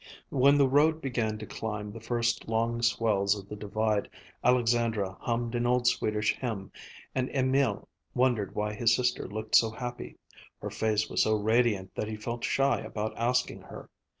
When 0.29 0.57
the 0.57 0.67
road 0.67 0.99
began 0.99 1.37
to 1.37 1.45
climb 1.45 1.91
the 1.91 1.99
first 1.99 2.47
long 2.47 2.81
swells 2.81 3.37
of 3.37 3.47
the 3.47 3.55
Divide, 3.55 4.09
Alexandra 4.43 5.15
hummed 5.19 5.53
an 5.53 5.67
old 5.67 5.85
Swedish 5.85 6.35
hymn, 6.35 6.71
and 7.13 7.29
Emil 7.29 7.87
wondered 8.15 8.55
why 8.55 8.73
his 8.73 8.95
sister 8.95 9.27
looked 9.27 9.53
so 9.55 9.69
happy. 9.69 10.17
Her 10.59 10.71
face 10.71 11.07
was 11.07 11.21
so 11.21 11.35
radiant 11.35 11.93
that 11.93 12.07
he 12.07 12.15
felt 12.15 12.43
shy 12.43 12.79
about 12.79 13.15
asking 13.15 13.61
her. 13.61 13.91